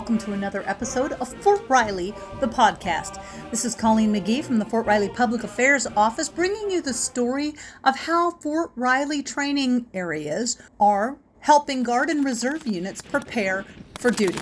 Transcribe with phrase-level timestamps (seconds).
[0.00, 3.22] welcome to another episode of Fort Riley, the podcast.
[3.50, 7.52] This is Colleen McGee from the Fort Riley Public Affairs Office bringing you the story
[7.84, 13.66] of how Fort Riley training areas are helping Guard and Reserve units prepare
[13.98, 14.40] for duty.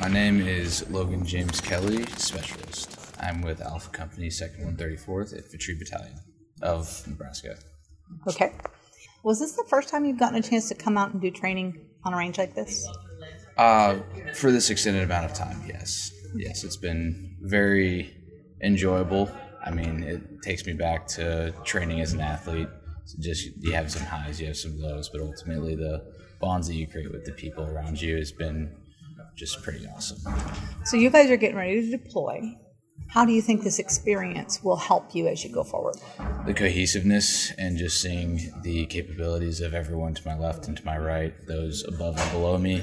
[0.00, 2.98] My name is Logan James Kelly, Specialist.
[3.20, 6.18] I'm with Alpha Company, 2nd 134th Infantry Battalion
[6.62, 7.58] of Nebraska.
[8.26, 8.52] Okay.
[9.24, 11.80] Was this the first time you've gotten a chance to come out and do training
[12.04, 12.86] on a range like this?
[13.56, 14.00] Uh,
[14.34, 16.12] for this extended amount of time, yes.
[16.34, 18.14] Yes, it's been very
[18.62, 19.30] enjoyable.
[19.64, 22.68] I mean, it takes me back to training as an athlete.
[23.06, 26.04] So just you have some highs, you have some lows, but ultimately the
[26.38, 28.76] bonds that you create with the people around you has been
[29.36, 30.18] just pretty awesome.
[30.84, 32.42] So you guys are getting ready to deploy.
[33.08, 35.96] How do you think this experience will help you as you go forward?
[36.46, 40.98] The cohesiveness and just seeing the capabilities of everyone to my left and to my
[40.98, 42.82] right, those above and below me,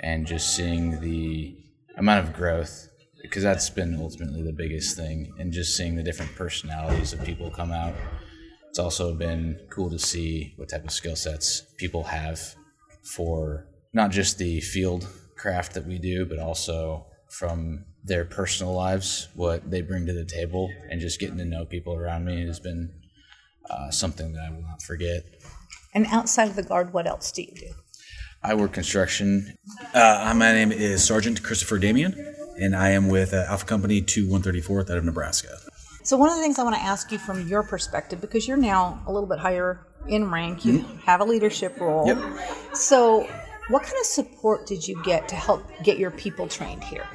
[0.00, 1.56] and just seeing the
[1.96, 2.88] amount of growth
[3.22, 7.50] because that's been ultimately the biggest thing and just seeing the different personalities of people
[7.50, 7.94] come out
[8.68, 12.54] it's also been cool to see what type of skill sets people have
[13.02, 19.28] for not just the field craft that we do but also from their personal lives
[19.34, 22.60] what they bring to the table and just getting to know people around me has
[22.60, 22.92] been
[23.70, 25.22] uh, something that i will not forget
[25.94, 27.70] And outside of the guard, what else do you do?
[28.42, 29.56] i work construction
[29.94, 32.12] Uh, my name is Sergeant Christopher Damian,
[32.60, 35.48] and I am with uh, Alpha Company 2 134th out of Nebraska.
[36.04, 38.56] So one of the things I want to ask you from your perspective, because you're
[38.72, 42.06] now a little bit higher in rank, you have a leadership role.
[42.06, 42.18] Yep.
[42.76, 43.28] So
[43.68, 47.06] what kind of support did you get to help get your people trained here?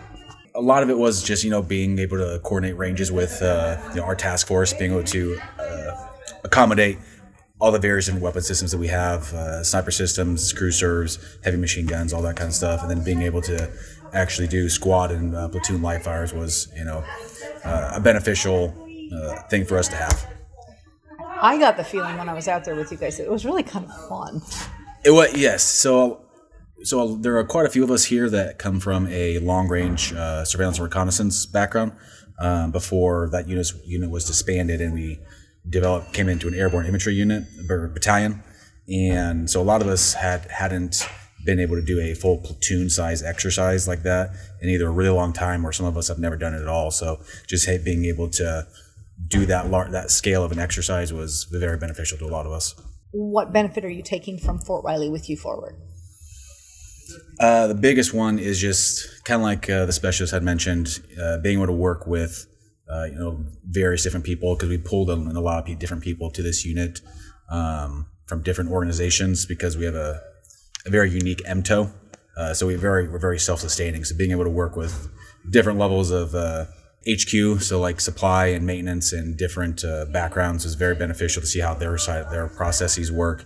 [0.56, 3.78] A lot of it was just you know being able to coordinate ranges with uh,
[3.90, 6.08] you know, our task force, being able to uh,
[6.44, 6.98] accommodate
[7.60, 11.58] all the various different weapon systems that we have, uh, sniper systems, crew serves, heavy
[11.58, 13.72] machine guns, all that kind of stuff, and then being able to
[14.14, 17.04] actually do squad and uh, platoon live fires was you know
[17.64, 18.76] uh, a beneficial
[19.16, 20.28] uh, thing for us to have.
[21.44, 23.46] I got the feeling when I was out there with you guys that it was
[23.46, 24.42] really kind of fun.
[25.04, 25.64] It was yes.
[25.64, 26.26] So
[26.84, 30.14] so there are quite a few of us here that come from a long range
[30.14, 31.94] uh, surveillance and reconnaissance background.
[32.40, 35.20] Um, before that unit unit was disbanded and we
[35.70, 38.42] developed came into an airborne infantry unit or battalion,
[38.88, 41.08] and so a lot of us had hadn't
[41.46, 44.32] been able to do a full platoon size exercise like that
[44.62, 46.68] in either a really long time or some of us have never done it at
[46.68, 46.92] all.
[46.92, 48.68] So just being able to
[49.28, 52.52] do that lar- that scale of an exercise was very beneficial to a lot of
[52.52, 52.76] us.
[53.12, 55.76] What benefit are you taking from Fort Riley with you forward?
[57.40, 61.38] Uh, the biggest one is just kind of like uh, the specialist had mentioned, uh,
[61.40, 62.46] being able to work with
[62.92, 66.30] uh, you know various different people because we pulled in a lot of different people
[66.30, 67.00] to this unit
[67.50, 70.22] um, from different organizations because we have a,
[70.86, 71.92] a very unique MTO.
[72.38, 74.04] Uh, so we very we're very self-sustaining.
[74.04, 75.10] So being able to work with
[75.50, 76.66] different levels of uh,
[77.08, 81.60] HQ, so like supply and maintenance and different uh, backgrounds, is very beneficial to see
[81.60, 83.46] how their side their processes work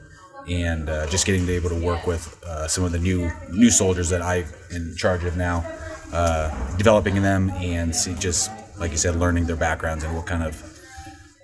[0.49, 3.31] and uh, just getting to be able to work with uh, some of the new
[3.51, 5.65] new soldiers that I'm in charge of now,
[6.13, 10.43] uh, developing them and see just like you said, learning their backgrounds and what kind
[10.43, 10.61] of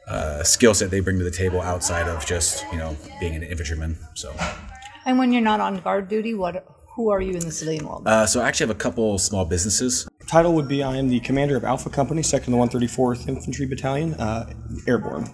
[0.08, 3.44] uh, skill set they bring to the table outside of just you know being an
[3.44, 3.98] infantryman.
[4.14, 4.34] So,
[5.06, 8.08] And when you're not on guard duty, what who are you in the civilian world?
[8.08, 10.08] uh, so I actually have a couple small businesses.
[10.28, 14.14] Title would be I am the commander of Alpha Company, 2nd to 134th Infantry Battalion,
[14.16, 14.52] uh,
[14.88, 15.30] Airborne.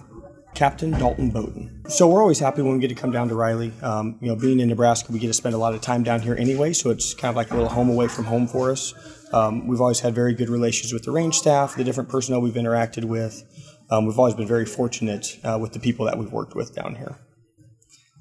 [0.57, 1.83] Captain Dalton Bowden.
[1.87, 3.71] So we're always happy when we get to come down to Riley.
[3.83, 6.19] Um, you know, being in Nebraska, we get to spend a lot of time down
[6.19, 8.91] here anyway, so it's kind of like a little home away from home for us.
[9.31, 12.55] Um, we've always had very good relations with the range staff, the different personnel we've
[12.55, 13.43] interacted with.
[13.91, 16.95] Um, we've always been very fortunate uh, with the people that we've worked with down
[16.95, 17.19] here.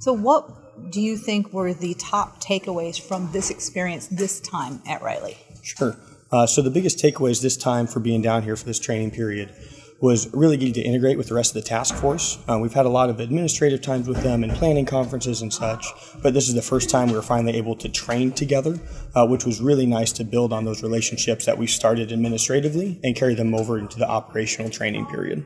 [0.00, 5.00] So what do you think were the top takeaways from this experience this time at
[5.00, 5.38] Riley?
[5.62, 5.96] Sure.
[6.30, 9.54] Uh, so the biggest takeaways this time for being down here for this training period
[10.00, 12.38] was really getting to integrate with the rest of the task force.
[12.48, 15.86] Uh, we've had a lot of administrative times with them and planning conferences and such,
[16.22, 18.78] but this is the first time we were finally able to train together,
[19.14, 23.16] uh, which was really nice to build on those relationships that we started administratively and
[23.16, 25.44] carry them over into the operational training period.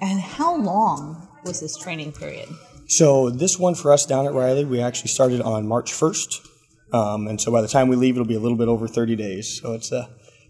[0.00, 2.48] And how long was this training period?
[2.86, 6.46] So this one for us down at Riley, we actually started on March 1st.
[6.92, 9.16] Um, and so by the time we leave, it'll be a little bit over 30
[9.16, 9.60] days.
[9.60, 10.06] So it's uh,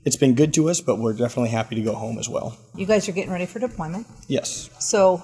[0.08, 2.56] it's been good to us, but we're definitely happy to go home as well.
[2.75, 4.06] You guys are getting ready for deployment.
[4.26, 4.70] Yes.
[4.78, 5.22] So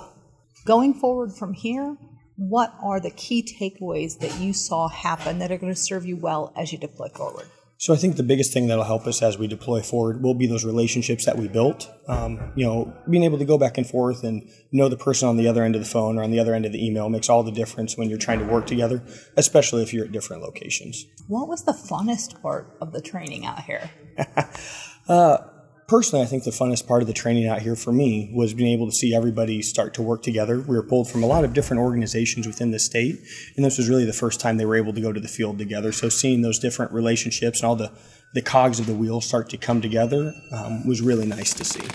[0.67, 1.97] going forward from here,
[2.37, 6.17] what are the key takeaways that you saw happen that are going to serve you
[6.17, 7.47] well as you deploy forward?
[7.77, 10.47] So I think the biggest thing that'll help us as we deploy forward will be
[10.47, 11.91] those relationships that we built.
[12.07, 15.37] Um, you know, being able to go back and forth and know the person on
[15.37, 17.29] the other end of the phone or on the other end of the email makes
[17.29, 19.03] all the difference when you're trying to work together,
[19.37, 21.07] especially if you're at different locations.
[21.27, 23.91] What was the funnest part of the training out here?
[25.09, 25.39] uh,
[25.87, 28.73] personally, I think the funnest part of the training out here for me was being
[28.73, 30.59] able to see everybody start to work together.
[30.59, 33.21] We were pulled from a lot of different organizations within the state,
[33.57, 35.59] and this was really the first time they were able to go to the field
[35.59, 35.93] together.
[35.93, 37.93] So seeing those different relationships and all the,
[38.33, 41.87] the cogs of the wheel start to come together um, was really nice to see.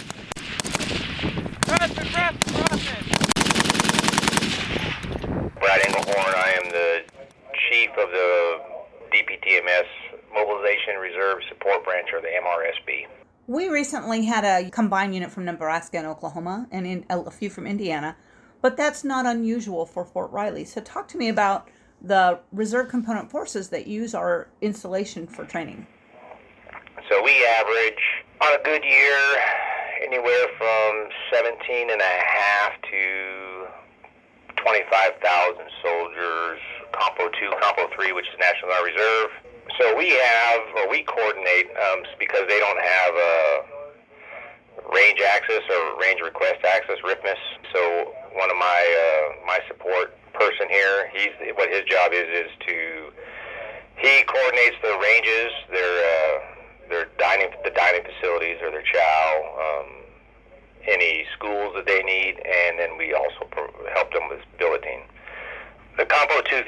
[5.59, 7.01] Brad Engelhorn, I am the
[7.69, 8.59] chief of the
[9.11, 9.85] DPTMS
[10.33, 13.07] Mobilization Reserve Support Branch, or the MRSB.
[13.49, 17.65] We recently had a combined unit from Nebraska and Oklahoma, and in, a few from
[17.65, 18.15] Indiana,
[18.61, 20.65] but that's not unusual for Fort Riley.
[20.65, 21.67] So, talk to me about
[21.99, 25.87] the reserve component forces that use our installation for training.
[27.09, 28.03] So, we average
[28.39, 29.17] on a good year
[30.05, 33.65] anywhere from 17 and a half to
[34.57, 36.59] 25,000 soldiers,
[36.93, 41.67] Compo 2, Compo 3, which is National Guard Reserve so we have, or we coordinate,
[41.75, 43.61] um, because they don't have a
[44.93, 47.37] range access or range request access, RFMSS.
[47.73, 52.51] So one of my uh, my support person here, he's what his job is is
[52.67, 53.11] to
[53.97, 59.29] he coordinates the ranges, uh, their dining the dining facilities or their chow,
[59.59, 59.89] um,
[60.87, 63.45] any schools that they need, and then we also
[63.93, 65.03] help them with billeting.
[65.97, 66.63] The Compo 2-3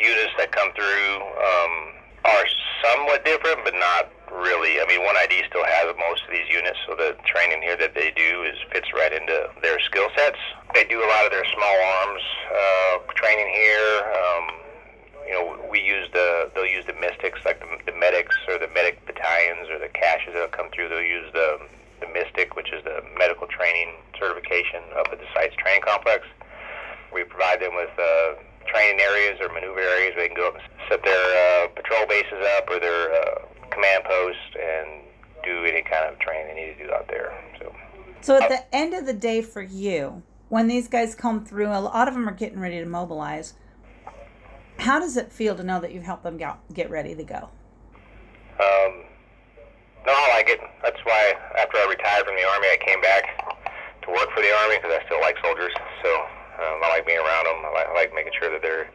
[0.00, 1.14] units that come through.
[1.20, 1.92] Um,
[2.24, 2.46] are
[2.84, 4.80] somewhat different, but not really.
[4.80, 7.94] I mean, One ID still has most of these units, so the training here that
[7.94, 10.38] they do is fits right into their skill sets.
[10.74, 13.92] They do a lot of their small arms uh, training here.
[14.14, 14.44] Um,
[15.26, 18.68] you know, we use the they'll use the mystics like the, the medics or the
[18.74, 20.88] medic battalions or the caches that'll come through.
[20.88, 21.58] They'll use the
[22.00, 26.26] the mystic, which is the medical training certification up at the site's training complex.
[27.12, 28.34] We provide them with uh,
[28.66, 30.14] training areas or maneuver areas.
[30.16, 34.04] They can go up and set their uh, patrol bases up or their uh, command
[34.04, 35.02] posts and
[35.44, 37.32] do any kind of training they need to do out there.
[37.58, 37.74] So,
[38.20, 41.80] so at the end of the day for you, when these guys come through, a
[41.80, 43.54] lot of them are getting ready to mobilize.
[44.78, 47.48] How does it feel to know that you've helped them get, get ready to go?
[48.60, 48.92] Um,
[50.06, 50.60] no, I like it.
[50.82, 53.24] That's why after I retired from the Army, I came back
[54.02, 55.72] to work for the Army because I still like soldiers.
[56.02, 56.26] So
[56.62, 57.58] um, I like being around them.
[57.66, 58.86] I like, I like making sure that they're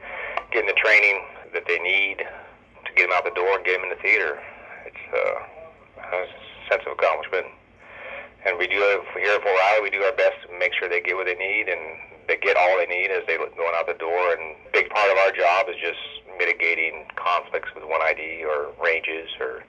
[0.52, 1.20] getting the training
[1.54, 4.40] that they need to get them out the door and get them in the theater.
[4.88, 5.36] It's uh,
[6.00, 6.20] a
[6.72, 7.48] sense of accomplishment.
[8.48, 8.80] And we do
[9.20, 11.36] here at Fort Riley, we do our best to make sure they get what they
[11.36, 14.32] need and they get all they need as they going out the door.
[14.32, 16.00] And a big part of our job is just
[16.38, 19.64] mitigating conflicts with one ID or ranges, or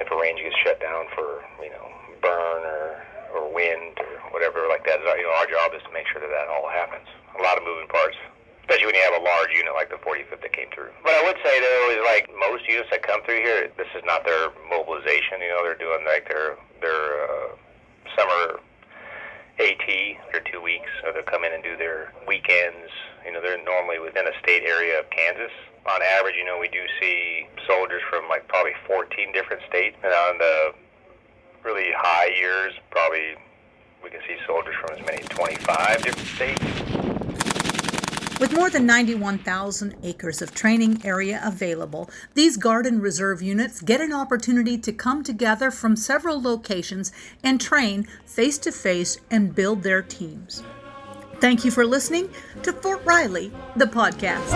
[0.00, 1.88] if a range gets shut down for you know
[2.22, 3.02] burn or
[3.34, 4.98] or wind or whatever like that.
[5.00, 7.06] You know, our job is to make sure that that all happens.
[7.38, 8.16] A lot of moving parts,
[8.64, 10.90] especially when you have a large unit like the 45th that came through.
[11.04, 14.02] But I would say though is like most units that come through here, this is
[14.04, 15.44] not their mobilization.
[15.44, 17.48] You know, they're doing like their their uh,
[18.16, 18.60] summer
[19.60, 19.86] AT.
[20.32, 22.90] They're two weeks, so they'll come in and do their weekends.
[23.24, 25.52] You know, they're normally within a state area of Kansas.
[25.86, 29.96] On average, you know, we do see soldiers from like probably 14 different states.
[30.02, 30.74] And on the
[31.64, 33.34] really high years, probably
[34.02, 36.62] we can see soldiers from as many as 25 different states.
[38.40, 44.00] With more than 91,000 acres of training area available, these Guard and Reserve units get
[44.00, 47.12] an opportunity to come together from several locations
[47.44, 50.64] and train face to face and build their teams.
[51.40, 52.30] Thank you for listening
[52.64, 54.50] to Fort Riley, the podcast.